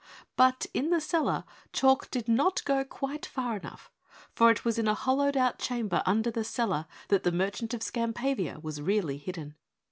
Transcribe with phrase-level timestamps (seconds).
[0.35, 1.43] But in the cellar
[1.73, 3.91] Chalk did not go quite far enough,
[4.33, 7.83] for it was in a hollowed out chamber under the cellar that the merchant of
[7.83, 9.53] Skampavia was really hidden.